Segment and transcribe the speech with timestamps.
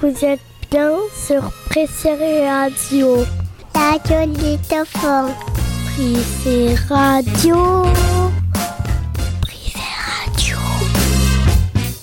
[0.00, 3.24] Vous êtes bien sur Pressé Radio.
[3.74, 5.32] Radio Lutophone.
[5.94, 7.84] Pressé Radio.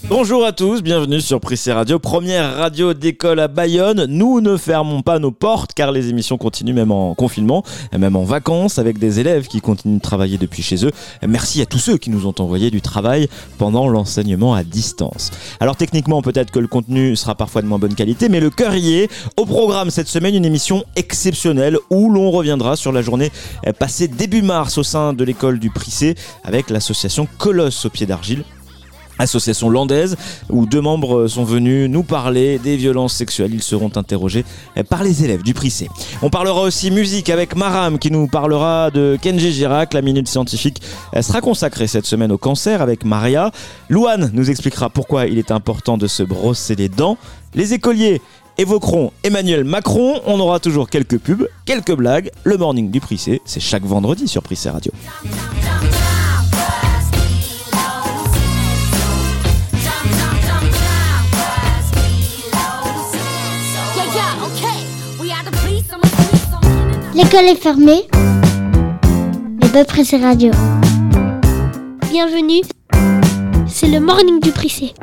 [0.09, 4.05] Bonjour à tous, bienvenue sur Prissé Radio, première radio d'école à Bayonne.
[4.09, 7.63] Nous ne fermons pas nos portes car les émissions continuent même en confinement,
[7.97, 10.91] même en vacances avec des élèves qui continuent de travailler depuis chez eux.
[11.25, 15.31] Merci à tous ceux qui nous ont envoyé du travail pendant l'enseignement à distance.
[15.61, 18.75] Alors techniquement peut-être que le contenu sera parfois de moins bonne qualité mais le cœur
[18.75, 19.09] y est.
[19.37, 23.31] Au programme cette semaine une émission exceptionnelle où l'on reviendra sur la journée
[23.79, 28.43] passée début mars au sein de l'école du Prissé avec l'association Colosse au pied d'argile
[29.19, 30.15] association landaise
[30.49, 33.53] où deux membres sont venus nous parler des violences sexuelles.
[33.53, 34.45] Ils seront interrogés
[34.89, 35.89] par les élèves du Prissé.
[36.22, 39.94] On parlera aussi musique avec Maram qui nous parlera de Kenji Girac.
[39.94, 40.81] La minute scientifique
[41.22, 43.52] sera consacrée cette semaine au cancer avec Maria.
[43.89, 47.17] Louane nous expliquera pourquoi il est important de se brosser les dents.
[47.55, 48.22] Les écoliers
[48.58, 50.22] évoqueront Emmanuel Macron.
[50.25, 52.31] On aura toujours quelques pubs, quelques blagues.
[52.44, 54.92] Le morning du Prissé, c'est chaque vendredi sur Prissé Radio.
[67.16, 68.08] L'école est fermée.
[69.61, 70.52] Mais pas Prissé Radio.
[72.09, 72.61] Bienvenue.
[73.67, 74.94] C'est le morning du Prissé.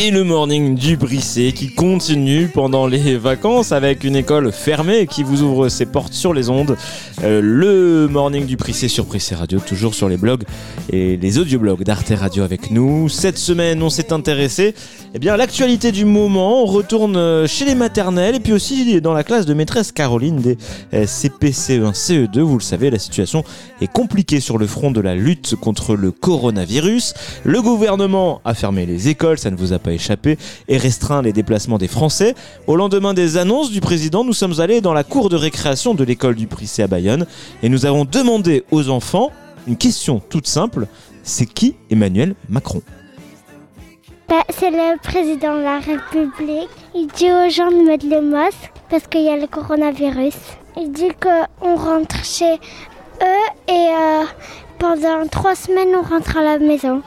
[0.00, 5.24] Et le morning du Brissé qui continue pendant les vacances avec une école fermée qui
[5.24, 6.76] vous ouvre ses portes sur les ondes.
[7.24, 10.44] Euh, le morning du Brissé sur Prissé Radio, toujours sur les blogs
[10.92, 13.08] et les audioblogs d'Arte Radio avec nous.
[13.08, 14.72] Cette semaine, on s'est intéressé
[15.14, 16.62] eh bien, à l'actualité du moment.
[16.62, 20.58] On retourne chez les maternelles et puis aussi dans la classe de maîtresse Caroline des
[20.92, 22.38] CPCE1, CE2.
[22.38, 23.42] Vous le savez, la situation
[23.80, 27.14] est compliquée sur le front de la lutte contre le coronavirus.
[27.42, 31.32] Le gouvernement a fermé les écoles, ça ne vous a pas échappé, et restreint les
[31.32, 32.34] déplacements des Français.
[32.66, 36.04] Au lendemain des annonces du président, nous sommes allés dans la cour de récréation de
[36.04, 37.26] l'école du Prissé à Bayonne
[37.62, 39.30] et nous avons demandé aux enfants
[39.66, 40.86] une question toute simple
[41.28, 42.80] c'est qui Emmanuel Macron?
[44.28, 46.70] Bah, C'est le président de la République.
[46.94, 50.34] Il dit aux gens de mettre le masque parce qu'il y a le coronavirus.
[50.76, 54.24] Il dit qu'on rentre chez eux et euh,
[54.78, 57.02] pendant trois semaines on rentre à la maison.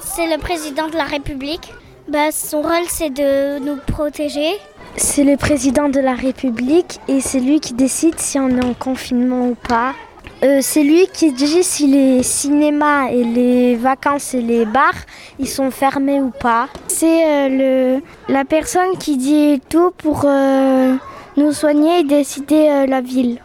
[0.00, 1.72] C'est le président de la République.
[2.06, 4.58] Bah, son rôle, c'est de nous protéger.
[4.96, 8.74] C'est le président de la République et c'est lui qui décide si on est en
[8.74, 9.94] confinement ou pas.
[10.42, 14.92] Euh, c'est lui qui dit si les cinémas et les vacances et les bars
[15.38, 16.68] ils sont fermés ou pas.
[16.88, 20.94] C'est euh, le, la personne qui dit tout pour euh,
[21.38, 23.40] nous soigner et décider euh, la ville.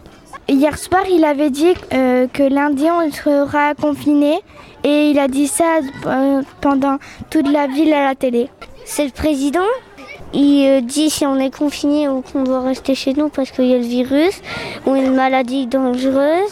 [0.49, 4.39] Hier soir, il avait dit euh, que lundi on sera confiné
[4.83, 6.97] et il a dit ça euh, pendant
[7.29, 8.49] toute la ville à la télé.
[8.85, 9.67] C'est le président
[10.33, 13.65] il euh, dit si on est confiné ou qu'on doit rester chez nous parce qu'il
[13.65, 14.41] y a le virus
[14.85, 16.51] ou une maladie dangereuse.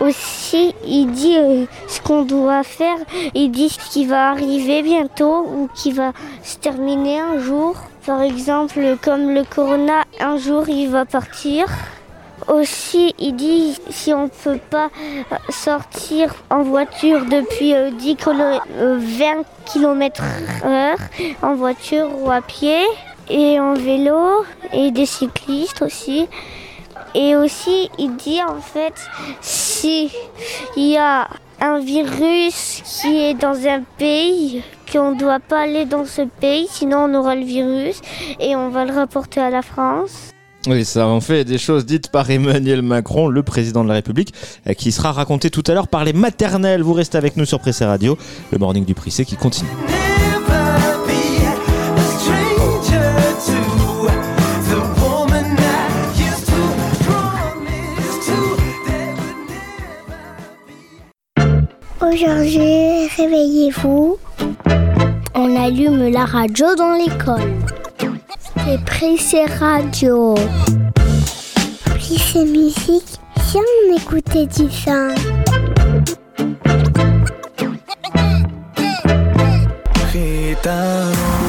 [0.00, 2.96] Aussi, il dit euh, ce qu'on doit faire.
[3.34, 6.12] Il dit ce qui va arriver bientôt ou qui va
[6.42, 7.74] se terminer un jour.
[8.06, 11.66] Par exemple, comme le corona, un jour il va partir.
[12.46, 14.90] Aussi, il dit si on ne peut pas
[15.50, 20.22] sortir en voiture depuis euh, 10 kilo- euh, 20 km
[20.64, 20.98] heure,
[21.42, 22.80] en voiture ou à pied,
[23.28, 26.26] et en vélo, et des cyclistes aussi.
[27.14, 28.94] Et aussi, il dit en fait,
[29.40, 30.10] si
[30.76, 31.28] il y a
[31.60, 36.66] un virus qui est dans un pays, qu'on ne doit pas aller dans ce pays,
[36.70, 38.00] sinon on aura le virus
[38.40, 40.30] et on va le rapporter à la France.
[40.70, 44.34] Oui, ça en fait des choses dites par Emmanuel Macron, le président de la République,
[44.66, 46.82] euh, qui sera raconté tout à l'heure par les maternelles.
[46.82, 48.18] Vous restez avec nous sur Pressé Radio,
[48.52, 49.70] le morning du Prissé qui continue.
[62.02, 64.18] Aujourd'hui, réveillez-vous.
[65.34, 67.77] On allume la radio dans l'école.
[68.68, 70.34] C'est Prissé Radio.
[71.86, 75.14] Prissé Musique, si on écoutait du sang.
[80.12, 81.47] Gitano,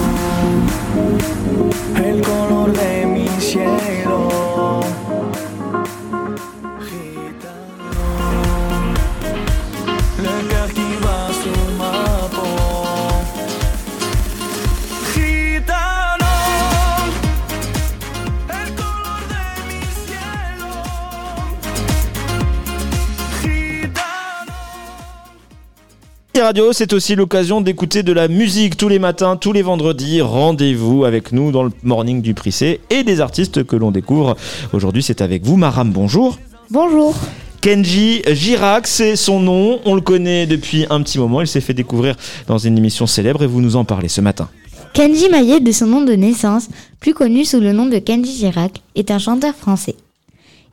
[26.49, 30.19] Radio, c'est aussi l'occasion d'écouter de la musique tous les matins, tous les vendredis.
[30.19, 34.35] Rendez-vous avec nous dans le morning du Prissé et des artistes que l'on découvre.
[34.73, 35.91] Aujourd'hui, c'est avec vous, Maram.
[35.91, 36.39] Bonjour.
[36.71, 37.13] Bonjour.
[37.61, 39.79] Kenji Girac, c'est son nom.
[39.85, 41.41] On le connaît depuis un petit moment.
[41.41, 42.15] Il s'est fait découvrir
[42.47, 44.49] dans une émission célèbre et vous nous en parlez ce matin.
[44.95, 46.67] Kenji Maillet, de son nom de naissance,
[46.99, 49.97] plus connu sous le nom de Kenji Girac, est un chanteur français.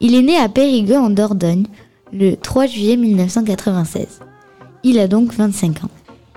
[0.01, 1.67] Il est né à Périgueux en Dordogne
[2.15, 4.21] le 3 juillet 1996.
[4.89, 5.91] Il a donc 25 ans.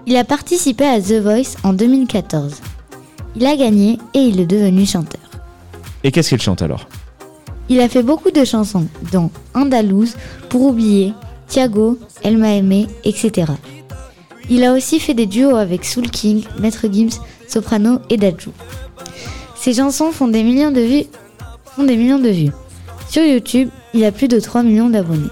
[0.08, 2.56] Il a participé à The Voice en 2014.
[3.36, 5.22] Il a gagné et il est devenu chanteur.
[6.04, 6.88] Et qu'est-ce qu'il chante alors?
[7.70, 10.16] Il a fait beaucoup de chansons, dont Andalouse,
[10.50, 11.14] Pour oublier,
[11.48, 13.52] Thiago, Elle m'a aimé, etc.
[14.50, 18.52] Il a aussi fait des duos avec Soul King, Maître Gims, Soprano et Dajou.
[19.56, 21.06] Ses chansons font des millions de vues.
[21.76, 22.52] Font des millions de vues.
[23.12, 25.30] Sur YouTube, il a plus de 3 millions d'abonnés.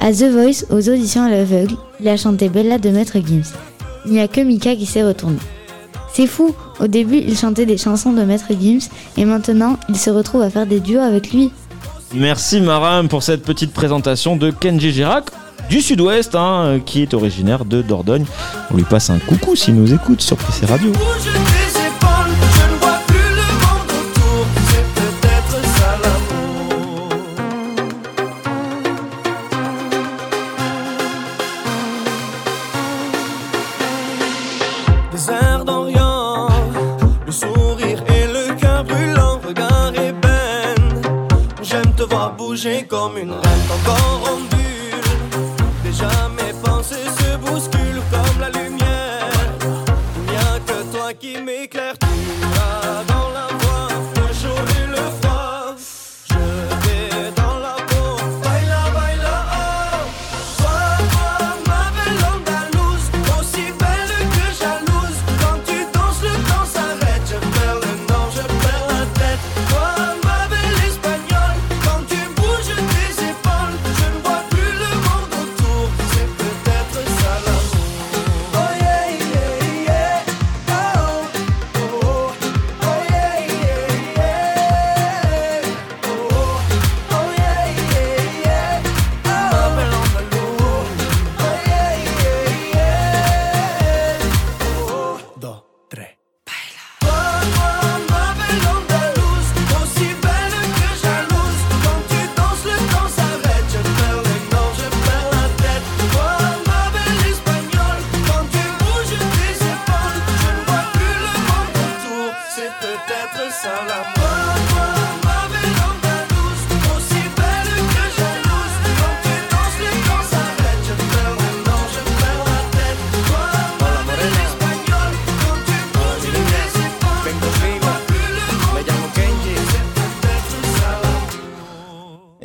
[0.00, 3.52] À The Voice, aux auditions à l'aveugle, il a chanté Bella de Maître Gims.
[4.06, 5.38] Il n'y a que Mika qui s'est retourné.
[6.12, 10.10] C'est fou, au début il chantait des chansons de Maître Gims et maintenant il se
[10.10, 11.52] retrouve à faire des duos avec lui.
[12.12, 15.26] Merci Maram pour cette petite présentation de Kenji Girac
[15.70, 18.26] du sud-ouest, hein, qui est originaire de Dordogne.
[18.72, 20.92] On lui passe un coucou s'il nous écoute sur Prissé Radio.
[42.62, 43.51] Bouger comme une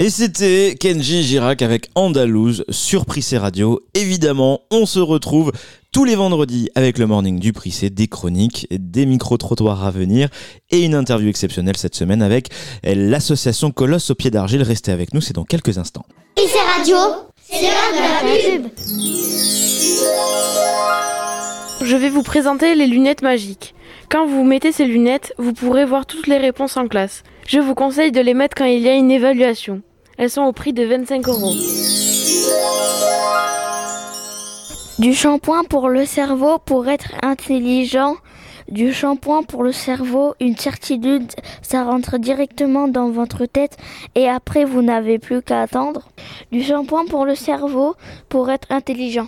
[0.07, 3.81] Et c'était Kenji Girac avec Andalouse sur Prissé Radio.
[3.93, 5.51] Évidemment, on se retrouve
[5.91, 10.29] tous les vendredis avec le morning du Prissé, des chroniques, des micro-trottoirs à venir
[10.69, 12.47] et une interview exceptionnelle cette semaine avec
[12.85, 14.63] l'association Colosse au pied d'argile.
[14.63, 16.05] Restez avec nous, c'est dans quelques instants.
[16.37, 16.95] c'est radio,
[17.43, 18.67] c'est l'heure de la pub.
[21.81, 23.75] Je vais vous présenter les lunettes magiques.
[24.09, 27.23] Quand vous mettez ces lunettes, vous pourrez voir toutes les réponses en classe.
[27.45, 29.81] Je vous conseille de les mettre quand il y a une évaluation.
[30.17, 31.53] Elles sont au prix de 25 euros.
[34.99, 38.15] Du shampoing pour le cerveau pour être intelligent.
[38.67, 41.31] Du shampoing pour le cerveau, une certitude,
[41.61, 43.77] ça rentre directement dans votre tête
[44.15, 46.09] et après vous n'avez plus qu'à attendre.
[46.51, 47.95] Du shampoing pour le cerveau
[48.27, 49.27] pour être intelligent.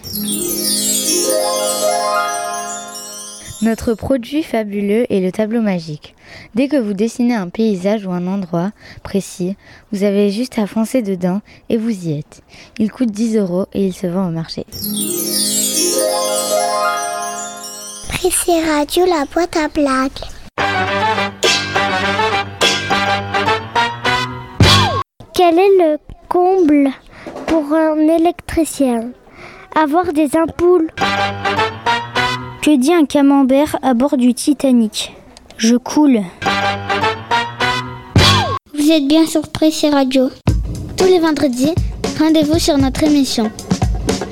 [3.62, 6.16] Notre produit fabuleux est le tableau magique.
[6.56, 8.72] Dès que vous dessinez un paysage ou un endroit
[9.04, 9.58] précis,
[9.92, 12.42] vous avez juste à foncer dedans et vous y êtes.
[12.78, 14.66] Il coûte 10 euros et il se vend au marché.
[18.08, 20.12] Prissé Radio, la boîte à blagues.
[25.34, 25.98] Quel est le
[26.30, 26.92] comble
[27.46, 29.12] pour un électricien?
[29.76, 30.90] Avoir des ampoules.
[32.62, 35.16] Que dit un camembert à bord du Titanic
[35.58, 36.20] Je coule.
[38.78, 40.30] Vous êtes bien sur Prissé Radio.
[40.98, 41.74] Tous les vendredis,
[42.20, 43.50] rendez-vous sur notre émission.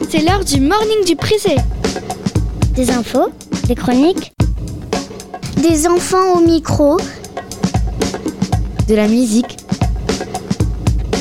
[0.09, 1.55] C'est l'heure du morning du Prissé.
[2.75, 3.29] Des infos,
[3.67, 4.33] des chroniques,
[5.57, 6.97] des enfants au micro.
[8.87, 9.57] De la musique,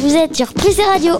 [0.02, 1.18] Vous êtes sur Prissé Radio.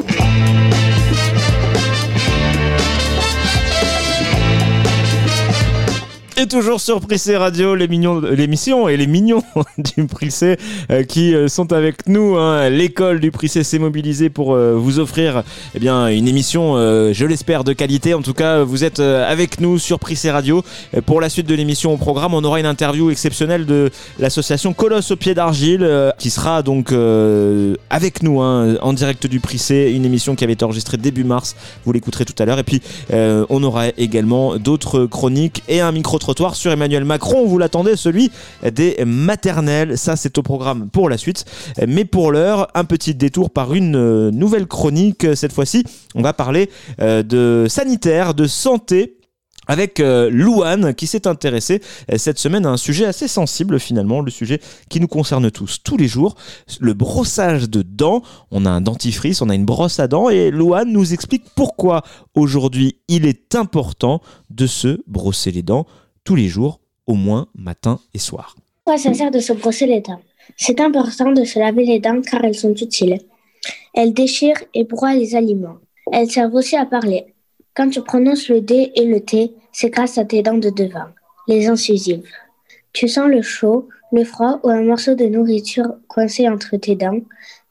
[6.39, 9.43] Et toujours sur Prissé Radio, les mignons, l'émission et les mignons
[9.79, 10.59] du Prissé
[10.91, 12.37] euh, qui euh, sont avec nous.
[12.37, 12.69] hein.
[12.69, 17.65] L'école du Prissé s'est mobilisée pour euh, vous offrir eh bien, une émission, je l'espère,
[17.65, 18.13] de qualité.
[18.13, 20.63] En tout cas, vous êtes avec nous sur Prissé Radio.
[21.07, 25.11] Pour la suite de l'émission au programme, on aura une interview exceptionnelle de l'association Colosse
[25.13, 26.93] au pied d'argile qui sera donc
[27.91, 29.93] avec nous hein, en direct du Prissé.
[29.95, 31.57] Une émission qui avait été enregistrée début mars.
[31.85, 32.59] Vous l'écouterez tout à l'heure.
[32.59, 35.93] Et puis, on aura également d'autres chroniques et un
[36.27, 37.47] micro-trottoir sur Emmanuel Macron.
[37.47, 38.33] Vous l'attendez, celui
[38.73, 39.97] des maternelles.
[39.97, 41.45] Ça, c'est au programme pour la suite.
[41.87, 45.27] Mais pour l'heure, un petit détour par une euh, nouvelle chronique.
[45.37, 46.69] Cette fois-ci, on va parler
[47.01, 49.17] euh, de sanitaire, de santé
[49.67, 54.21] avec euh, Louane qui s'est intéressée euh, cette semaine à un sujet assez sensible finalement,
[54.21, 56.37] le sujet qui nous concerne tous, tous les jours,
[56.81, 58.23] le brossage de dents.
[58.51, 62.03] On a un dentifrice, on a une brosse à dents et Louane nous explique pourquoi
[62.35, 65.87] aujourd'hui il est important de se brosser les dents
[66.27, 68.57] tous les jours, au moins matin et soir.
[68.85, 70.21] Pourquoi ça sert de se brosser les dents?
[70.57, 73.19] C'est important de se laver les dents car elles sont utiles.
[73.95, 75.79] Elles déchirent et broient les aliments.
[76.13, 77.35] Elles servent aussi à parler.
[77.75, 81.11] Quand tu prononces le D et le T, c'est grâce à tes dents de devant,
[81.47, 82.29] les incisives.
[82.93, 87.21] Tu sens le chaud, le froid ou un morceau de nourriture coincé entre tes dents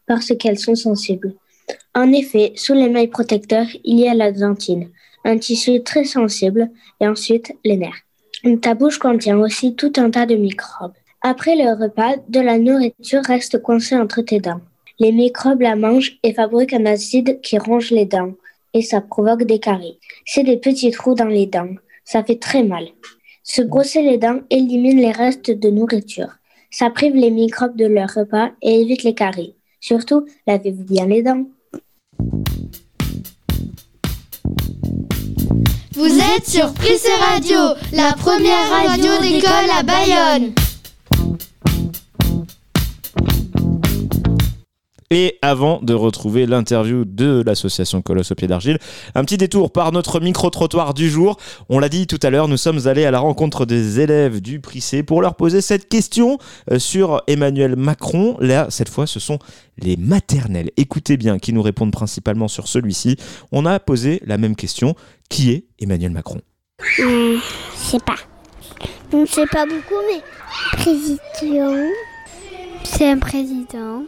[0.06, 1.36] parce qu'elles sont sensibles.
[1.94, 4.90] En effet, sous l'émail protecteur, il y a la dentine,
[5.26, 6.70] un tissu très sensible,
[7.02, 8.06] et ensuite les nerfs.
[8.62, 10.94] Ta bouche contient aussi tout un tas de microbes.
[11.22, 14.62] Après le repas, de la nourriture reste coincée entre tes dents.
[15.00, 18.34] Les microbes la mangent et fabriquent un acide qui ronge les dents
[18.74, 20.00] et ça provoque des caries.
[20.26, 21.76] C'est des petits trous dans les dents.
[22.04, 22.86] Ça fait très mal.
[23.44, 26.36] Se brosser les dents élimine les restes de nourriture.
[26.72, 29.56] Ça prive les microbes de leur repas et évite les caries.
[29.80, 31.46] Surtout, lavez-vous bien les dents.
[35.96, 37.58] Vous êtes sur Prissé Radio,
[37.94, 40.54] la première radio d'école à Bayonne.
[45.18, 48.80] Et avant de retrouver l'interview de l'association Colosse au pied d'argile,
[49.16, 51.38] un petit détour par notre micro-trottoir du jour.
[51.70, 54.60] On l'a dit tout à l'heure, nous sommes allés à la rencontre des élèves du
[54.60, 56.38] Prissé pour leur poser cette question
[56.70, 58.36] euh, sur Emmanuel Macron.
[58.42, 59.40] Là, cette fois, ce sont
[59.78, 60.72] les maternelles.
[60.76, 63.16] Écoutez bien, qui nous répondent principalement sur celui-ci.
[63.54, 64.96] On a posé la même question.
[65.30, 66.42] Qui est Emmanuel Macron?
[66.98, 67.40] Je
[67.74, 68.18] sais pas.
[69.14, 70.22] Je ne sais pas beaucoup, mais.
[70.74, 71.88] Président.
[72.84, 74.04] C'est un président.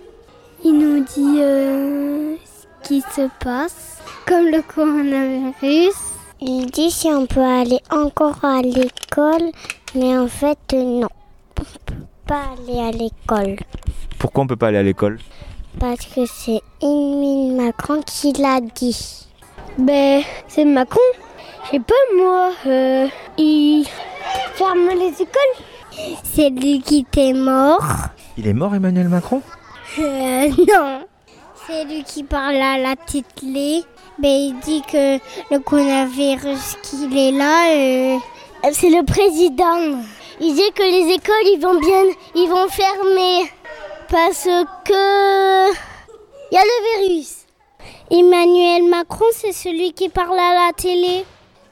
[0.69, 5.95] Il nous dit euh, ce qui se passe, comme le coronavirus.
[6.41, 9.49] Il dit si on peut aller encore à l'école,
[9.95, 11.07] mais en fait, euh, non.
[11.57, 11.95] On peut
[12.27, 13.55] pas aller à l'école.
[14.19, 15.19] Pourquoi on peut pas aller à l'école?
[15.79, 19.25] Parce que c'est Emile Macron qui l'a dit.
[19.77, 20.99] Ben, c'est Macron.
[21.65, 22.51] Je sais pas moi.
[22.65, 23.07] euh,
[23.37, 23.85] il
[24.55, 26.17] ferme les écoles.
[26.23, 27.85] C'est lui qui était mort.
[28.37, 29.41] Il est mort, Emmanuel Macron?
[29.99, 31.05] Euh, non.
[31.65, 33.83] C'est lui qui parle à la télé.
[34.19, 35.17] Ben, il dit que
[35.51, 38.17] le coronavirus qu'il est là, euh,
[38.71, 39.99] c'est le président.
[40.39, 42.03] Il dit que les écoles, ils vont bien,
[42.35, 43.51] ils vont fermer
[44.09, 44.47] parce
[44.85, 47.45] que il y a le virus.
[48.09, 51.25] Emmanuel Macron, c'est celui qui parle à la télé.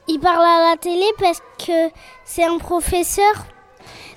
[0.08, 1.90] Il parle à la télé parce que
[2.24, 3.46] c'est un professeur.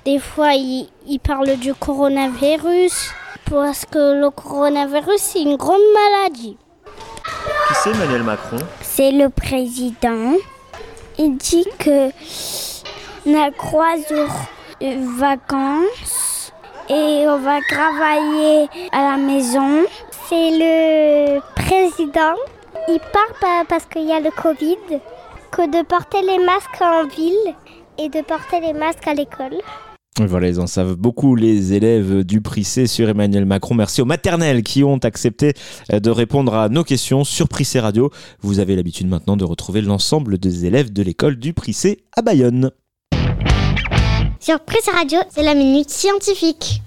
[0.04, 3.12] Des fois, il parle du coronavirus
[3.50, 6.56] parce que le coronavirus, c'est une grande maladie.
[7.66, 10.34] Qui c'est Emmanuel Macron C'est le président.
[11.18, 12.10] Il dit que
[13.26, 14.34] on a trois jours
[14.80, 16.52] de vacances
[16.88, 19.84] et on va travailler à la maison.
[20.28, 22.36] C'est le président.
[22.88, 25.00] Il part parce qu'il y a le Covid,
[25.50, 27.54] que de porter les masques en ville
[27.98, 29.60] et de porter les masques à l'école.
[30.26, 33.74] Voilà, ils en savent beaucoup, les élèves du Prissé sur Emmanuel Macron.
[33.74, 35.54] Merci aux maternelles qui ont accepté
[35.92, 38.10] euh, de répondre à nos questions sur Prissé Radio.
[38.40, 42.70] Vous avez l'habitude maintenant de retrouver l'ensemble des élèves de l'école du Prissé à Bayonne.
[44.40, 46.82] Sur Prissé Radio, c'est la minute scientifique.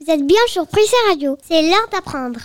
[0.00, 2.40] Vous êtes bien sur Prissé Radio, c'est l'heure d'apprendre.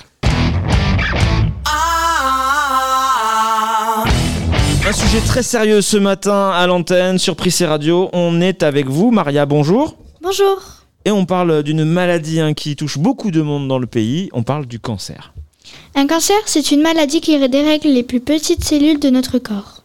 [4.84, 8.10] Un sujet très sérieux ce matin à l'antenne sur Prissé Radio.
[8.14, 9.96] On est avec vous, Maria, bonjour.
[10.22, 10.60] Bonjour.
[11.06, 14.30] Et on parle d'une maladie hein, qui touche beaucoup de monde dans le pays.
[14.34, 15.34] On parle du cancer.
[15.94, 19.84] Un cancer, c'est une maladie qui dérègle les plus petites cellules de notre corps.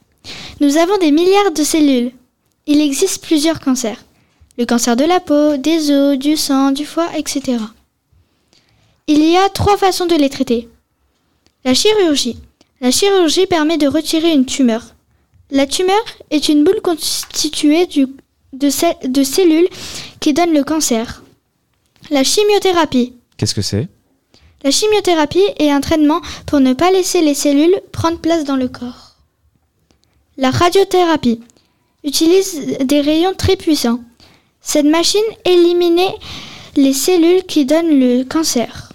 [0.61, 2.13] Nous avons des milliards de cellules.
[2.67, 4.03] Il existe plusieurs cancers.
[4.59, 7.59] Le cancer de la peau, des os, du sang, du foie, etc.
[9.07, 10.71] Il y a trois façons de les traiter.
[11.67, 12.39] La chirurgie.
[12.81, 14.95] La chirurgie permet de retirer une tumeur.
[15.51, 18.07] La tumeur est une boule constituée du-
[18.53, 19.69] de, ce- de cellules
[20.21, 21.23] qui donnent le cancer.
[22.11, 23.15] La chimiothérapie.
[23.37, 23.89] Qu'est-ce que c'est?
[24.63, 28.69] La chimiothérapie est un traitement pour ne pas laisser les cellules prendre place dans le
[28.69, 29.15] corps.
[30.37, 31.41] La radiothérapie
[32.05, 34.01] utilise des rayons très puissants.
[34.61, 36.15] Cette machine éliminait
[36.77, 38.86] les cellules qui donnent le cancer.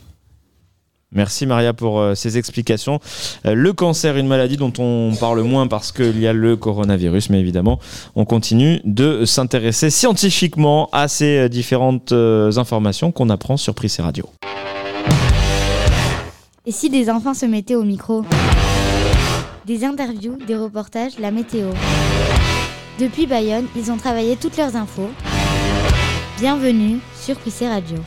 [1.13, 2.99] Merci Maria pour euh, ces explications.
[3.45, 7.29] Euh, le cancer, une maladie dont on parle moins parce qu'il y a le coronavirus,
[7.29, 7.79] mais évidemment,
[8.15, 14.25] on continue de s'intéresser scientifiquement à ces euh, différentes informations qu'on apprend sur Prissé Radio.
[16.65, 18.23] Et si des enfants se mettaient au micro?
[19.65, 21.67] Des interviews, des reportages, la météo.
[22.99, 25.09] Depuis Bayonne, ils ont travaillé toutes leurs infos.
[26.39, 27.97] Bienvenue sur Prissé Radio.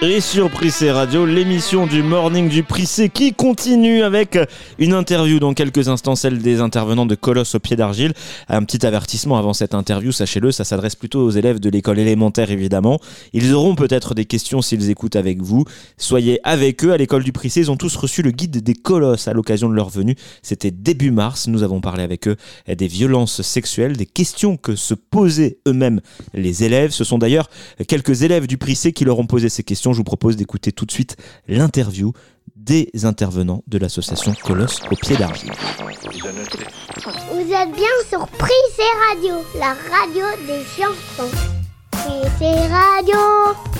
[0.00, 4.38] Et sur Prissé Radio, l'émission du Morning du Prissé qui continue avec
[4.78, 8.12] une interview dans quelques instants, celle des intervenants de Colosse au pied d'argile.
[8.46, 12.52] Un petit avertissement avant cette interview, sachez-le, ça s'adresse plutôt aux élèves de l'école élémentaire
[12.52, 13.00] évidemment.
[13.32, 15.64] Ils auront peut-être des questions s'ils écoutent avec vous.
[15.96, 19.26] Soyez avec eux à l'école du Prissé, ils ont tous reçu le guide des Colosses
[19.26, 20.14] à l'occasion de leur venue.
[20.42, 22.36] C'était début mars, nous avons parlé avec eux
[22.68, 26.00] des violences sexuelles, des questions que se posaient eux-mêmes
[26.34, 26.92] les élèves.
[26.92, 27.50] Ce sont d'ailleurs
[27.88, 29.87] quelques élèves du Prissé qui leur ont posé ces questions.
[29.92, 31.16] Je vous propose d'écouter tout de suite
[31.46, 32.12] l'interview
[32.56, 35.52] des intervenants de l'association Colosse au pied d'argile.
[37.32, 41.30] Vous êtes bien sur Prissé Radio, la radio des chansons.
[41.90, 43.77] Prissé Radio.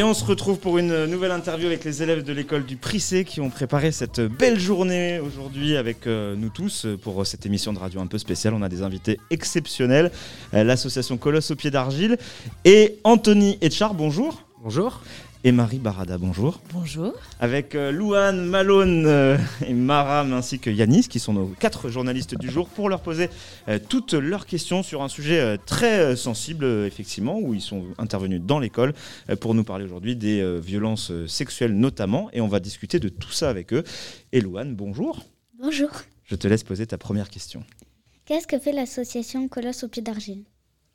[0.00, 3.26] Et on se retrouve pour une nouvelle interview avec les élèves de l'école du Prissé
[3.26, 7.78] qui ont préparé cette belle journée aujourd'hui avec euh, nous tous pour cette émission de
[7.78, 8.54] radio un peu spéciale.
[8.54, 10.10] On a des invités exceptionnels,
[10.54, 12.16] euh, l'association Colosse au pied d'argile
[12.64, 14.42] et Anthony Etchard, bonjour.
[14.62, 15.02] Bonjour.
[15.42, 16.60] Et Marie Barada, bonjour.
[16.74, 17.14] Bonjour.
[17.38, 22.34] Avec euh, Louane, Malone euh, et Maram ainsi que Yanis qui sont nos quatre journalistes
[22.34, 23.30] du jour pour leur poser
[23.68, 27.62] euh, toutes leurs questions sur un sujet euh, très euh, sensible euh, effectivement où ils
[27.62, 28.92] sont intervenus dans l'école
[29.30, 32.98] euh, pour nous parler aujourd'hui des euh, violences euh, sexuelles notamment et on va discuter
[33.00, 33.82] de tout ça avec eux.
[34.32, 35.24] Et Louane, bonjour.
[35.58, 35.88] Bonjour.
[36.26, 37.64] Je te laisse poser ta première question.
[38.26, 40.44] Qu'est-ce que fait l'association Colosse au pied d'argile?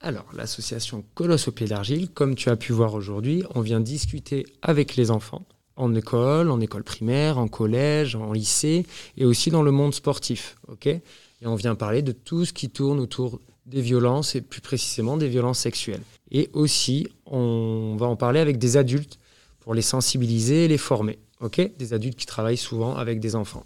[0.02, 4.46] Alors, l'association Colosse au pied d'argile, comme tu as pu voir aujourd'hui, on vient discuter
[4.62, 5.46] avec les enfants
[5.78, 8.86] en école, en école primaire, en collège, en lycée
[9.18, 10.58] et aussi dans le monde sportif.
[10.86, 11.02] et
[11.44, 15.28] on vient parler de tout ce qui tourne autour des violences et plus précisément des
[15.28, 16.04] violences sexuelles.
[16.32, 19.20] Et aussi, on va en parler avec des adultes
[19.60, 21.20] pour les sensibiliser et les former.
[21.58, 23.66] des adultes qui travaillent souvent avec des enfants.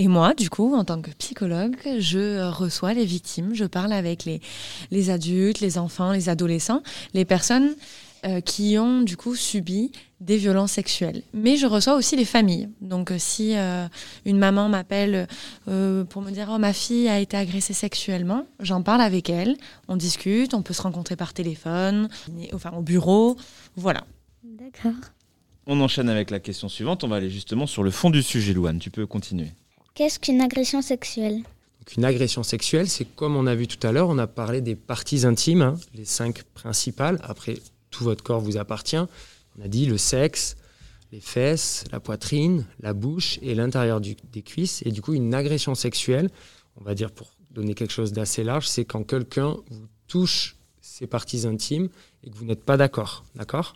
[0.00, 4.24] Et moi, du coup, en tant que psychologue, je reçois les victimes, je parle avec
[4.24, 4.40] les,
[4.92, 6.84] les adultes, les enfants, les adolescents,
[7.14, 7.74] les personnes
[8.24, 11.24] euh, qui ont du coup subi des violences sexuelles.
[11.34, 12.68] Mais je reçois aussi les familles.
[12.80, 13.88] Donc euh, si euh,
[14.24, 15.26] une maman m'appelle
[15.66, 19.56] euh, pour me dire oh ma fille a été agressée sexuellement, j'en parle avec elle,
[19.88, 22.08] on discute, on peut se rencontrer par téléphone,
[22.54, 23.36] enfin au bureau,
[23.74, 24.04] voilà.
[24.44, 25.10] D'accord.
[25.66, 27.02] On enchaîne avec la question suivante.
[27.02, 28.78] On va aller justement sur le fond du sujet, Louane.
[28.78, 29.50] Tu peux continuer.
[29.98, 31.42] Qu'est-ce qu'une agression sexuelle?
[31.96, 34.76] Une agression sexuelle, c'est comme on a vu tout à l'heure, on a parlé des
[34.76, 37.18] parties intimes, hein, les cinq principales.
[37.24, 37.58] Après,
[37.90, 38.94] tout votre corps vous appartient.
[38.94, 40.56] On a dit le sexe,
[41.10, 44.82] les fesses, la poitrine, la bouche et l'intérieur des cuisses.
[44.86, 46.30] Et du coup, une agression sexuelle,
[46.80, 51.08] on va dire pour donner quelque chose d'assez large, c'est quand quelqu'un vous touche ces
[51.08, 51.88] parties intimes
[52.22, 53.24] et que vous n'êtes pas d'accord.
[53.34, 53.74] D'accord?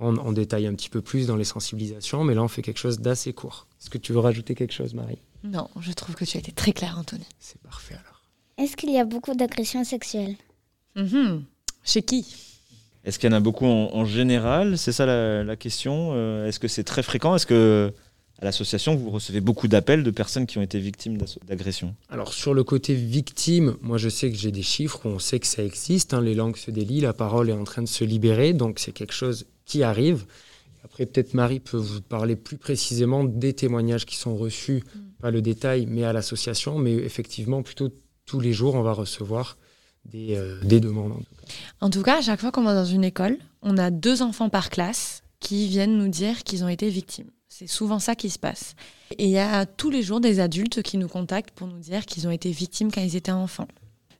[0.00, 2.78] On, on détaille un petit peu plus dans les sensibilisations, mais là, on fait quelque
[2.78, 3.66] chose d'assez court.
[3.80, 5.18] Est-ce que tu veux rajouter quelque chose, Marie?
[5.44, 7.26] Non, je trouve que tu as été très clair, Anthony.
[7.38, 8.22] C'est parfait alors.
[8.58, 10.36] Est-ce qu'il y a beaucoup d'agressions sexuelles?
[10.96, 11.44] Mhm.
[11.84, 12.26] Chez qui?
[13.04, 14.78] Est-ce qu'il y en a beaucoup en, en général?
[14.78, 16.10] C'est ça la, la question.
[16.12, 17.34] Euh, Est-ce que c'est très fréquent?
[17.34, 17.92] Est-ce que
[18.40, 21.94] à l'association vous recevez beaucoup d'appels de personnes qui ont été victimes d'agressions?
[22.08, 25.46] Alors sur le côté victime, moi je sais que j'ai des chiffres, on sait que
[25.46, 28.52] ça existe, hein, les langues se délient, la parole est en train de se libérer,
[28.52, 30.26] donc c'est quelque chose qui arrive.
[30.84, 34.84] Après peut-être Marie peut vous parler plus précisément des témoignages qui sont reçus,
[35.20, 37.88] pas le détail, mais à l'association, mais effectivement plutôt
[38.26, 39.56] tous les jours on va recevoir
[40.04, 41.12] des, euh, des demandes.
[41.12, 41.52] en tout cas.
[41.80, 44.50] En tout cas, à chaque fois qu'on va dans une école, on a deux enfants
[44.50, 47.30] par classe qui viennent nous dire qu'ils ont été victimes.
[47.48, 48.74] C'est souvent ça qui se passe.
[49.18, 52.04] Et il y a tous les jours des adultes qui nous contactent pour nous dire
[52.04, 53.68] qu'ils ont été victimes quand ils étaient enfants.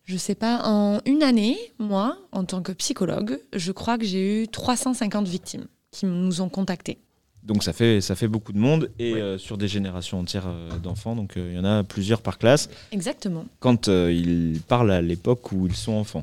[0.04, 4.42] Je sais pas, en une année, moi, en tant que psychologue, je crois que j'ai
[4.42, 6.98] eu 350 victimes qui nous ont contactés.
[7.42, 10.78] Donc ça fait, ça fait beaucoup de monde et euh, sur des générations entières euh,
[10.78, 11.16] d'enfants.
[11.16, 12.68] Donc euh, il y en a plusieurs par classe.
[12.92, 13.44] Exactement.
[13.58, 16.22] Quand ils parlent à l'époque où ils sont enfants.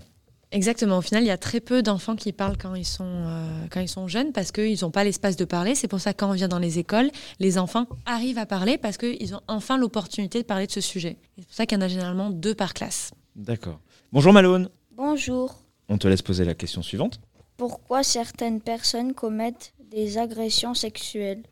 [0.51, 0.97] Exactement.
[0.97, 3.81] Au final, il y a très peu d'enfants qui parlent quand ils sont, euh, quand
[3.81, 5.75] ils sont jeunes parce qu'ils n'ont pas l'espace de parler.
[5.75, 8.77] C'est pour ça que quand on vient dans les écoles, les enfants arrivent à parler
[8.79, 11.17] parce qu'ils ont enfin l'opportunité de parler de ce sujet.
[11.37, 13.11] C'est pour ça qu'il y en a généralement deux par classe.
[13.39, 13.79] D'accord.
[14.11, 14.67] Bonjour Malone.
[14.97, 15.63] Bonjour.
[15.87, 17.21] On te laisse poser la question suivante.
[17.55, 21.43] Pourquoi certaines personnes commettent des agressions sexuelles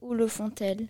[0.00, 0.86] Où le font-elles?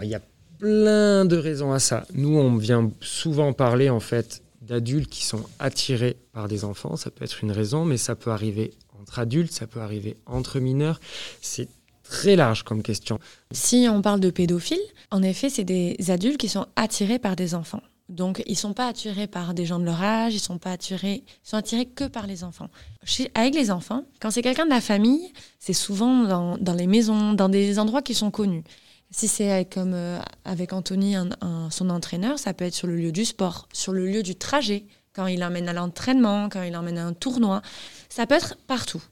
[0.00, 0.22] Il y a
[0.58, 2.06] plein de raisons à ça.
[2.14, 6.96] Nous, on vient souvent parler en fait d'adultes qui sont attirés par des enfants.
[6.96, 10.60] Ça peut être une raison, mais ça peut arriver entre adultes, ça peut arriver entre
[10.60, 10.98] mineurs.
[11.42, 11.68] C'est
[12.04, 13.18] très large comme question.
[13.52, 14.78] Si on parle de pédophiles,
[15.10, 17.82] en effet, c'est des adultes qui sont attirés par des enfants.
[18.10, 21.22] Donc, ils sont pas attirés par des gens de leur âge, ils sont pas attirés,
[21.24, 22.68] ils sont attirés que par les enfants.
[23.04, 26.88] Chez- avec les enfants, quand c'est quelqu'un de la famille, c'est souvent dans, dans les
[26.88, 28.64] maisons, dans des endroits qui sont connus.
[29.12, 32.88] Si c'est avec, comme euh, avec Anthony, un- un- son entraîneur, ça peut être sur
[32.88, 36.62] le lieu du sport, sur le lieu du trajet, quand il emmène à l'entraînement, quand
[36.62, 37.62] il emmène à un tournoi.
[38.08, 39.02] Ça peut être partout.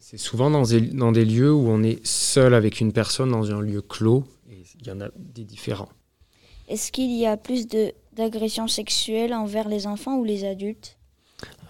[0.00, 3.50] C'est souvent dans des, dans des lieux où on est seul avec une personne dans
[3.52, 4.24] un lieu clos.
[4.50, 5.88] Et il y en a des différents.
[6.68, 10.96] Est-ce qu'il y a plus de- d'agressions sexuelles envers les enfants ou les adultes?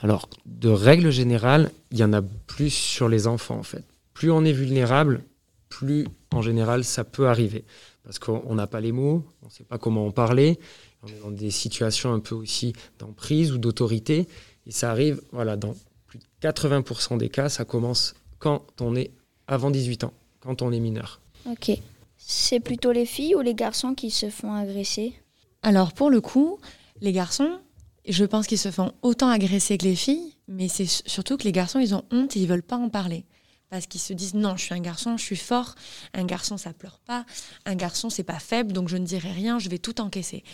[0.03, 3.85] Alors, de règle générale, il y en a plus sur les enfants en fait.
[4.15, 5.23] Plus on est vulnérable,
[5.69, 7.65] plus en général ça peut arriver.
[8.05, 10.59] Parce qu'on on n'a pas les mots, on ne sait pas comment en parler,
[11.03, 14.27] on est dans des situations un peu aussi d'emprise ou d'autorité.
[14.67, 15.75] Et ça arrive, voilà, dans
[16.07, 19.11] plus de 80% des cas, ça commence quand on est
[19.47, 21.21] avant 18 ans, quand on est mineur.
[21.47, 21.79] Ok.
[22.19, 25.15] C'est plutôt les filles ou les garçons qui se font agresser?
[25.63, 26.59] Alors pour le coup,
[27.01, 27.61] les garçons,
[28.09, 31.53] je pense qu'ils se font autant agresser que les filles, mais c'est surtout que les
[31.53, 33.25] garçons, ils ont honte et ils veulent pas en parler.
[33.71, 35.77] Parce qu'ils se disent non, je suis un garçon, je suis fort.
[36.13, 37.25] Un garçon, ça pleure pas.
[37.65, 40.45] Un garçon, c'est pas faible, donc je ne dirai rien, je vais tout encaisser.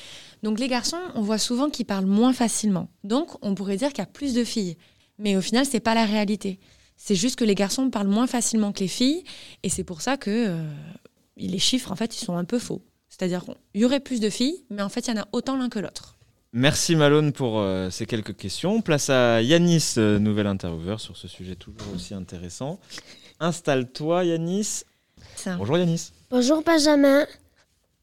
[0.45, 2.89] Donc les garçons, on voit souvent qu'ils parlent moins facilement.
[3.03, 4.77] Donc on pourrait dire qu'il y a plus de filles.
[5.19, 6.61] Mais au final, c'est pas la réalité.
[6.97, 9.25] C'est juste que les garçons parlent moins facilement que les filles,
[9.63, 10.71] et c'est pour ça que euh,
[11.37, 12.83] les chiffres, en fait, ils sont un peu faux.
[13.09, 15.57] C'est-à-dire qu'il y aurait plus de filles, mais en fait, il y en a autant
[15.57, 16.17] l'un que l'autre.
[16.53, 18.81] Merci Malone pour euh, ces quelques questions.
[18.81, 22.81] Place à Yanis, euh, nouvel intervieweur sur ce sujet toujours aussi intéressant.
[23.41, 24.83] Installe-toi Yanis.
[25.59, 26.11] Bonjour Yanis.
[26.31, 27.27] Bonjour Benjamin.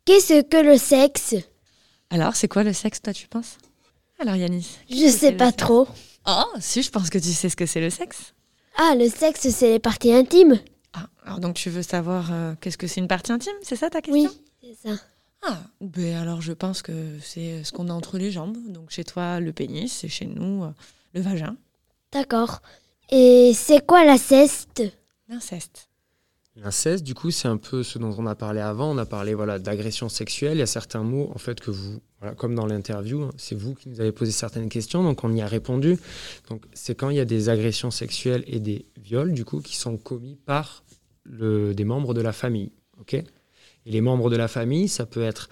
[0.06, 1.36] Qu'est-ce que le sexe?
[2.12, 3.58] Alors, c'est quoi le sexe, toi, tu penses?
[4.20, 5.88] Alors, Yanis Je sais pas trop.
[6.28, 8.34] Oh, si, je pense que tu sais ce que c'est le sexe.
[8.78, 10.60] Ah, le sexe, c'est les parties intimes
[10.94, 13.54] Ah, alors donc tu veux savoir euh, qu'est-ce que c'est une partie intime?
[13.62, 14.30] C'est ça ta question?
[14.30, 14.96] Oui, c'est ça.
[15.44, 18.58] Ah, ben alors je pense que c'est ce qu'on a entre les jambes.
[18.70, 20.72] Donc chez toi, le pénis, et chez nous, euh,
[21.14, 21.56] le vagin.
[22.12, 22.62] D'accord.
[23.12, 24.84] Et c'est quoi la ceste
[25.28, 25.90] L'inceste.
[26.56, 28.92] L'inceste, du coup, c'est un peu ce dont on a parlé avant.
[28.92, 30.56] On a parlé voilà, d'agression sexuelle.
[30.56, 33.56] Il y a certains mots, en fait, que vous, voilà, comme dans l'interview, hein, c'est
[33.56, 35.98] vous qui nous avez posé certaines questions, donc on y a répondu.
[36.50, 39.76] Donc, c'est quand il y a des agressions sexuelles et des viols, du coup, qui
[39.76, 40.86] sont commis par
[41.24, 42.72] le, des membres de la famille.
[43.02, 43.22] ok?
[43.86, 45.50] Et les membres de la famille, ça peut être,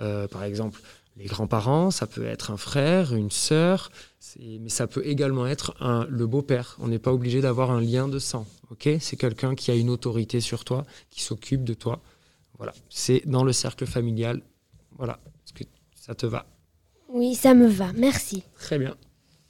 [0.00, 0.80] euh, par exemple,
[1.16, 3.90] les grands-parents, ça peut être un frère, une sœur,
[4.40, 6.76] mais ça peut également être un, le beau-père.
[6.80, 8.46] On n'est pas obligé d'avoir un lien de sang.
[8.70, 8.88] ok?
[8.98, 12.00] C'est quelqu'un qui a une autorité sur toi, qui s'occupe de toi.
[12.58, 14.40] Voilà, c'est dans le cercle familial.
[14.96, 16.46] Voilà, est-ce que ça te va?
[17.08, 18.42] Oui, ça me va, merci.
[18.58, 18.96] Très bien.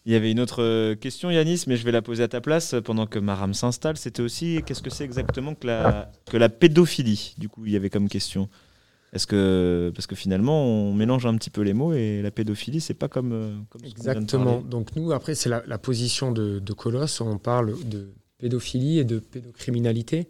[0.07, 2.43] Il y avait une autre euh, question Yanis, mais je vais la poser à ta
[2.43, 3.97] place euh, pendant que Maram s'installe.
[3.97, 7.77] C'était aussi qu'est-ce que c'est exactement que la, que la pédophilie Du coup, il y
[7.77, 8.51] avait comme question.
[9.15, 12.81] Est-ce que parce que finalement on mélange un petit peu les mots et la pédophilie
[12.81, 14.61] c'est pas comme, euh, comme Exactement.
[14.61, 17.21] Donc nous, après, c'est la, la position de, de Colosse.
[17.21, 20.27] On parle de pédophilie et de pédocriminalité.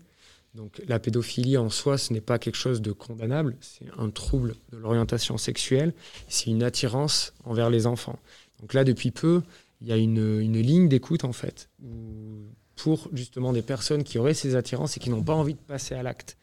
[0.55, 3.57] Donc la pédophilie en soi, ce n'est pas quelque chose de condamnable.
[3.61, 5.95] C'est un trouble de l'orientation sexuelle.
[6.29, 8.19] C'est une attirance envers les enfants.
[8.61, 9.43] Donc là, depuis peu,
[9.81, 14.19] il y a une, une ligne d'écoute, en fait, où- pour justement des personnes qui
[14.19, 16.37] auraient ces attirances et qui n'ont pas envie de passer à l'acte.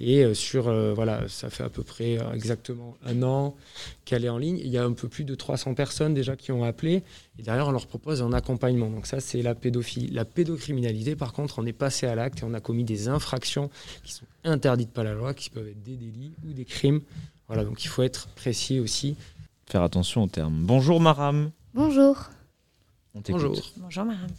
[0.00, 3.54] Et euh, sur, euh, voilà, ça fait à peu près euh, exactement un an
[4.04, 4.58] qu'elle est en ligne.
[4.58, 7.04] Il y a un peu plus de 300 personnes déjà qui ont appelé.
[7.38, 8.90] Et derrière, on leur propose un accompagnement.
[8.90, 10.08] Donc ça, c'est la pédophilie.
[10.10, 13.70] La pédocriminalité, par contre, on est passé à l'acte et on a commis des infractions
[14.02, 17.00] qui sont interdites par la loi, qui peuvent être des délits ou des crimes.
[17.46, 19.14] Voilà, donc il faut être précis aussi.
[19.66, 20.64] Faire attention aux termes.
[20.64, 21.52] Bonjour Maram.
[21.74, 22.16] Bonjour.
[23.16, 23.22] On.
[23.32, 23.56] Bonjour.
[23.78, 24.30] Bonjour, Maram.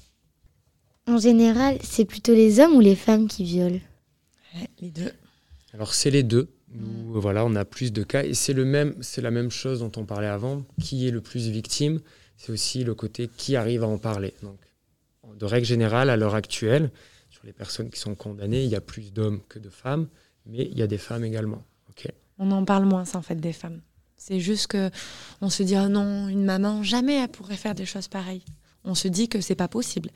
[1.07, 3.79] En général, c'est plutôt les hommes ou les femmes qui violent?
[4.79, 5.11] Les deux.
[5.73, 6.49] Alors c'est les deux.
[6.69, 9.49] Nous, euh, voilà, on a plus de cas et c'est le même, c'est la même
[9.49, 10.63] chose dont on parlait avant.
[10.81, 12.01] Qui est le plus victime?
[12.35, 14.35] C'est aussi le côté qui arrive à en parler.
[14.43, 14.59] Donc,
[15.35, 16.91] de règle générale, à l'heure actuelle,
[17.31, 20.07] sur les personnes qui sont condamnées, il y a plus d'hommes que de femmes,
[20.45, 21.63] mais il y a des femmes également.
[21.89, 23.81] ok On en parle moins, ça, en fait, des femmes.
[24.17, 24.89] C'est juste que
[25.41, 28.43] on se dit ah non, une maman jamais elle pourrait faire des choses pareilles.
[28.87, 30.09] On se dit que c'est pas possible.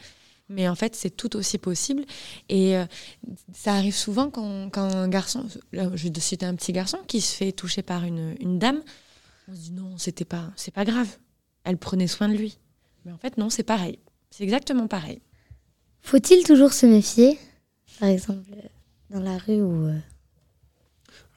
[0.49, 2.03] Mais en fait, c'est tout aussi possible.
[2.49, 2.85] Et euh,
[3.53, 7.21] ça arrive souvent quand, quand un garçon, là, je vais citer un petit garçon qui
[7.21, 8.81] se fait toucher par une, une dame.
[9.47, 11.07] On se dit non, c'était pas, c'est pas grave.
[11.63, 12.57] Elle prenait soin de lui.
[13.05, 13.99] Mais en fait, non, c'est pareil.
[14.29, 15.21] C'est exactement pareil.
[16.01, 17.37] Faut-il toujours se méfier
[17.99, 18.49] Par exemple,
[19.09, 19.85] dans la rue ou.
[19.87, 19.99] euh,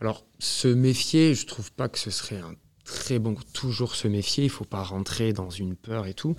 [0.00, 3.36] Alors, se méfier, je trouve pas que ce serait un très bon.
[3.52, 6.34] Toujours se méfier, il faut pas rentrer dans une peur et tout.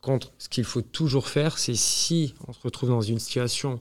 [0.00, 3.80] Par contre, ce qu'il faut toujours faire, c'est si on se retrouve dans une situation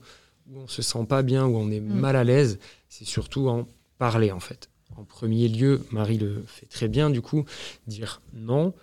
[0.52, 1.94] où on se sent pas bien, où on est Mm.
[2.00, 4.70] mal à l'aise, c'est surtout en parler en fait.
[4.98, 7.46] En premier lieu, Marie le fait très bien du coup,
[7.88, 8.74] dire non.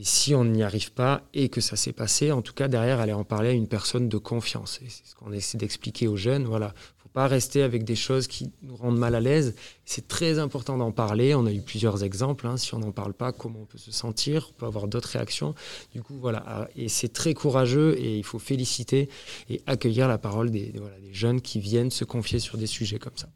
[0.00, 3.00] Et si on n'y arrive pas et que ça s'est passé, en tout cas derrière,
[3.00, 4.78] aller en parler à une personne de confiance.
[4.80, 6.44] C'est ce qu'on essaie d'expliquer aux jeunes.
[6.44, 9.56] Voilà, faut pas rester avec des choses qui nous rendent mal à l'aise.
[9.84, 11.34] C'est très important d'en parler.
[11.34, 12.46] On a eu plusieurs exemples.
[12.46, 12.56] hein.
[12.56, 14.50] Si on n'en parle pas, comment on peut se sentir?
[14.50, 15.56] On peut avoir d'autres réactions.
[15.92, 16.44] Du coup, voilà.
[16.46, 19.08] Ah, Et c'est très courageux et il faut féliciter
[19.50, 20.72] et accueillir la parole des
[21.10, 23.28] jeunes qui viennent se confier sur des sujets comme ça.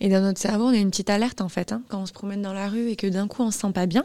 [0.00, 1.70] Et dans notre cerveau, on a une petite alerte en fait.
[1.70, 1.82] hein.
[1.88, 3.86] Quand on se promène dans la rue et que d'un coup on se sent pas
[3.86, 4.04] bien,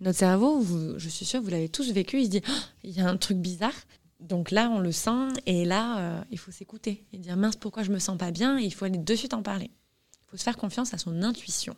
[0.00, 2.52] notre cerveau, vous- je suis sûre, vous l'avez tous vécu, il se dit Ah,
[2.84, 3.72] il y a un truc bizarre.
[4.20, 7.82] Donc là, on le sent et là, euh, il faut s'écouter et dire mince, pourquoi
[7.82, 8.58] je me sens pas bien?
[8.58, 9.70] Et il faut aller de suite en parler.
[10.22, 11.76] Il faut se faire confiance à son intuition.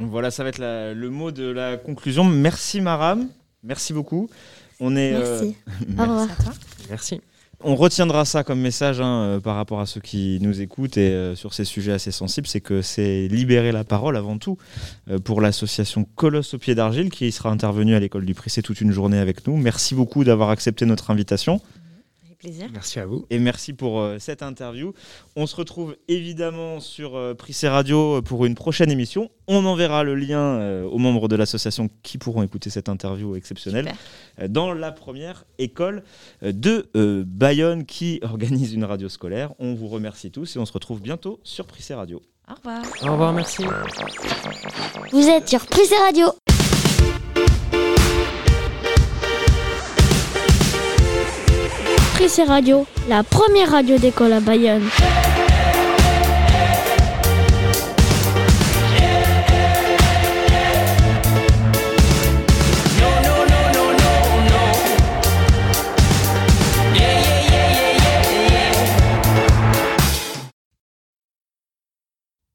[0.00, 2.24] Donc Voilà, ça va être la- le mot de la conclusion.
[2.24, 3.28] Merci Maram,
[3.62, 4.28] merci beaucoup.
[4.80, 5.12] On est.
[5.14, 5.56] euh, Merci.
[5.66, 6.32] Au merci.
[6.38, 6.54] revoir.
[6.88, 7.20] Merci.
[7.62, 11.10] On retiendra ça comme message hein, euh, par rapport à ceux qui nous écoutent et
[11.10, 14.56] euh, sur ces sujets assez sensibles, c'est que c'est libérer la parole avant tout
[15.10, 18.80] euh, pour l'association Colosse au pied d'argile qui sera intervenue à l'école du Prissé toute
[18.80, 19.58] une journée avec nous.
[19.58, 21.60] Merci beaucoup d'avoir accepté notre invitation.
[22.40, 22.68] Plaisir.
[22.72, 23.26] Merci à vous.
[23.28, 24.94] Et merci pour euh, cette interview.
[25.36, 29.30] On se retrouve évidemment sur euh, Prissé Radio euh, pour une prochaine émission.
[29.46, 33.92] On enverra le lien euh, aux membres de l'association qui pourront écouter cette interview exceptionnelle
[34.48, 36.02] dans la première école
[36.40, 39.52] de euh, Bayonne qui organise une radio scolaire.
[39.58, 42.22] On vous remercie tous et on se retrouve bientôt sur Prissé Radio.
[42.48, 42.82] Au revoir.
[43.02, 43.64] Au revoir, merci.
[45.12, 46.26] Vous êtes sur Prissé Radio.
[52.20, 54.86] Prissé Radio, la première radio d'école à Bayonne.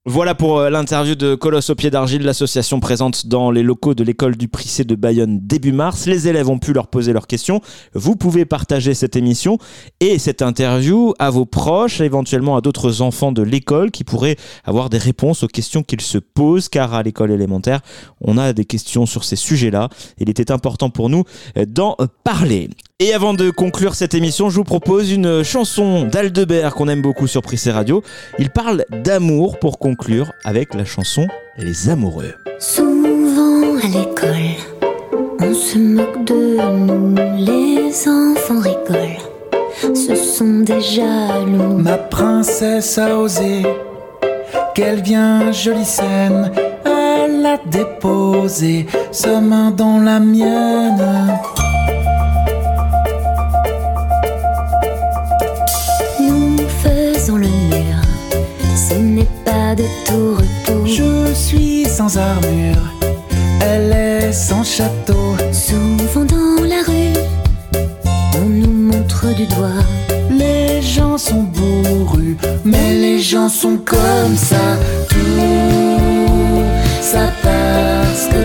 [0.08, 4.04] Voilà pour euh, l'interview de Colosse au pied d'argile, l'association présente dans les locaux de
[4.04, 6.06] l'école du Prissé de Bayonne début mars.
[6.06, 7.60] Les élèves ont pu leur poser leurs questions.
[7.96, 9.58] Vous pouvez partager cette émission
[10.02, 14.92] et cette interview à vos proches, éventuellement à d'autres enfants de l'école qui pourraient avoir
[14.92, 17.80] des réponses aux questions qu'ils se posent, car à l'école élémentaire,
[18.22, 19.90] on a des questions sur ces sujets-là.
[20.20, 21.24] Il était important pour nous
[21.58, 22.70] euh, d'en parler.
[23.02, 27.28] Et avant de conclure cette émission, je vous propose une chanson d'Aldebert qu'on aime beaucoup
[27.28, 28.02] sur Prissé Radio.
[28.40, 31.28] Il parle d'amour pour conclure avec la chanson
[31.58, 32.36] Les Amoureux.
[32.58, 34.56] Souvent à l'école,
[35.42, 39.94] on se moque de nous, les enfants rigolent.
[39.94, 41.78] Ce sont des jaloux.
[41.78, 43.64] Ma princesse a osé,
[44.74, 46.50] qu'elle vient jolie scène,
[46.86, 51.42] elle a déposé sa main dans la mienne.
[59.76, 60.86] Pas de tout repos.
[60.86, 62.82] Je suis sans armure,
[63.62, 65.36] elle est sans château.
[65.52, 67.14] Souvent dans la rue,
[68.36, 69.84] on nous montre du doigt.
[70.30, 74.78] Les gens sont bourrus, mais les gens sont comme ça.
[75.10, 76.64] Tout
[77.02, 78.45] ça parce que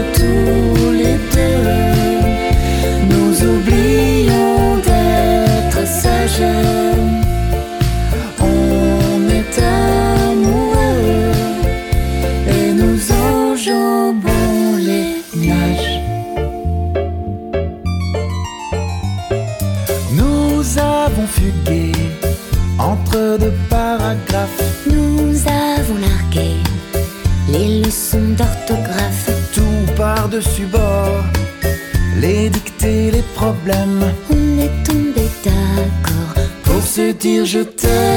[33.72, 38.09] On est tombé d'accord Pour se dire je t'aime.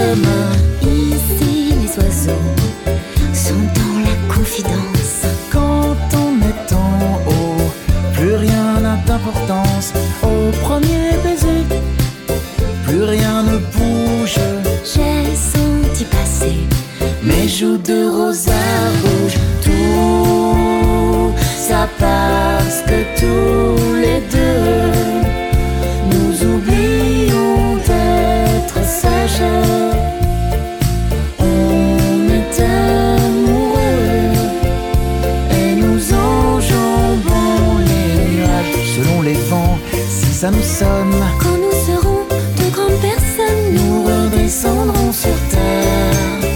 [40.53, 46.49] Nous Quand nous serons de grandes personnes, nous redescendrons sur terre.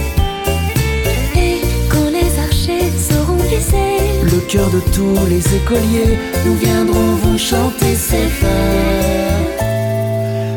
[1.36, 1.58] Et
[1.90, 7.94] quand les archers seront blessés, le cœur de tous les écoliers, nous viendrons vous chanter
[7.94, 9.38] ces vers.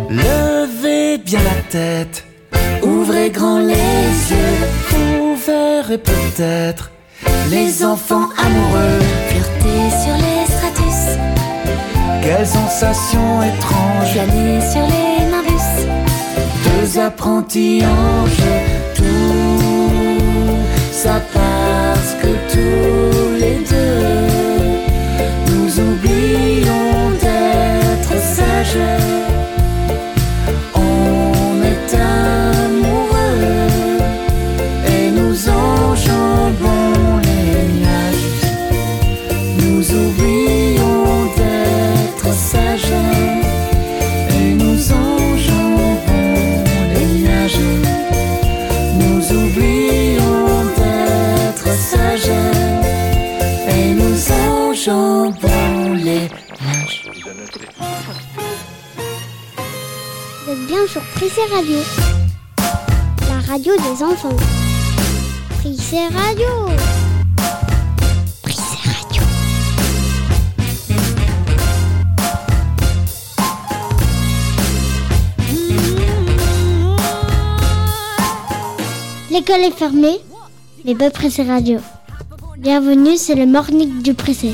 [0.10, 2.25] levez bien la tête,
[2.84, 4.58] Ouvrez grand les yeux,
[4.89, 6.91] vous verrez peut-être
[7.49, 8.99] les enfants amoureux,
[12.31, 14.13] quelle sensation étrange.
[14.13, 15.71] planer sur les nimbus.
[16.65, 18.47] Deux apprentis anges,
[18.95, 19.05] Tout
[20.91, 24.11] ça parce que tous les deux
[25.47, 29.20] nous oublions d'être sages.
[61.49, 61.77] Radio,
[63.27, 64.30] la radio des enfants.
[65.60, 66.45] Prissé Radio.
[68.43, 69.23] Prissé Radio.
[79.32, 80.19] L'école est fermée,
[80.86, 81.80] mais pas Prissé Radio.
[82.60, 84.54] Bienvenue, c'est le morning du Prissé.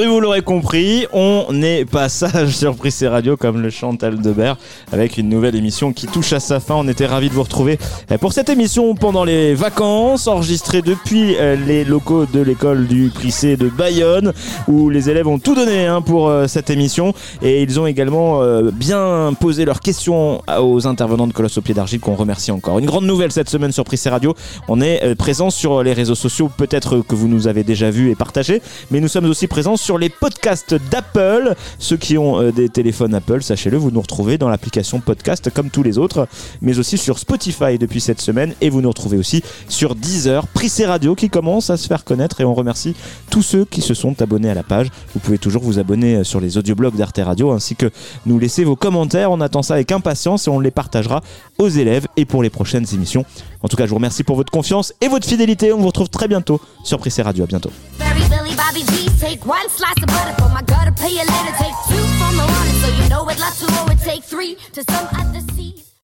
[0.00, 4.56] Et vous l'aurez compris, on est pas sage sur Prissé Radio comme le chante Aldebert
[4.92, 6.74] avec une nouvelle émission qui touche à sa fin.
[6.76, 7.78] On était ravis de vous retrouver
[8.18, 13.58] pour cette émission pendant les vacances, enregistrée depuis euh, les locaux de l'école du Prissé
[13.58, 14.32] de Bayonne
[14.68, 18.40] où les élèves ont tout donné hein, pour euh, cette émission et ils ont également
[18.40, 22.78] euh, bien posé leurs questions aux intervenants de Colosse au pied d'argile qu'on remercie encore.
[22.78, 24.34] Une grande nouvelle cette semaine sur Prissé Radio,
[24.66, 28.14] on est présent sur les réseaux sociaux, peut-être que vous nous avez déjà vus et
[28.14, 31.54] partagés, mais nous sommes aussi présents sur les podcasts d'Apple.
[31.78, 35.70] Ceux qui ont euh, des téléphones Apple, sachez-le, vous nous retrouvez dans l'application podcast comme
[35.70, 36.28] tous les autres,
[36.60, 40.86] mais aussi sur Spotify depuis cette semaine et vous nous retrouvez aussi sur Deezer, Prissé
[40.86, 42.94] Radio qui commence à se faire connaître et on remercie
[43.30, 44.88] tous ceux qui se sont abonnés à la page.
[45.14, 47.90] Vous pouvez toujours vous abonner euh, sur les audioblogs d'Arte Radio ainsi que
[48.26, 49.30] nous laisser vos commentaires.
[49.30, 51.22] On attend ça avec impatience et on les partagera
[51.58, 53.24] aux élèves et pour les prochaines émissions.
[53.62, 55.72] En tout cas, je vous remercie pour votre confiance et votre fidélité.
[55.72, 57.44] On vous retrouve très bientôt sur Prissé Radio.
[57.44, 57.70] À bientôt.